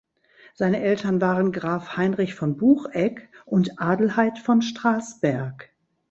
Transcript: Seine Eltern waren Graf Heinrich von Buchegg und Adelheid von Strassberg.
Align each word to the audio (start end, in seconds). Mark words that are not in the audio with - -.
Seine 0.55 0.81
Eltern 0.81 1.21
waren 1.21 1.51
Graf 1.51 1.95
Heinrich 1.95 2.33
von 2.33 2.57
Buchegg 2.57 3.29
und 3.45 3.79
Adelheid 3.79 4.39
von 4.39 4.63
Strassberg. 4.63 5.69